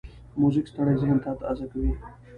[0.41, 1.93] موزیک ستړی ذهن تازه کوي.